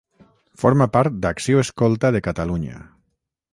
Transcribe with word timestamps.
Forma 0.63 0.87
part 0.95 1.19
d'Acció 1.27 1.61
Escolta 1.65 2.13
de 2.17 2.25
Catalunya. 2.31 2.83